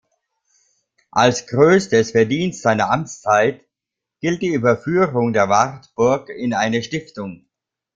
Als 1.11 1.45
größtes 1.45 2.09
Verdienst 2.13 2.63
seiner 2.63 2.89
Amtszeit 2.89 3.63
gilt 4.19 4.41
die 4.41 4.47
Überführung 4.47 5.31
der 5.31 5.47
Wartburg 5.47 6.29
in 6.29 6.55
eine 6.55 6.81
Stiftung. 6.81 7.45